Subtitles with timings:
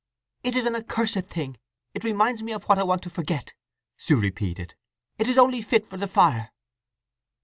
[0.43, 3.53] "It is an accursed thing—it reminds me of what I want to forget!"
[3.97, 4.73] Sue repeated.
[5.19, 6.49] "It is only fit for the fire."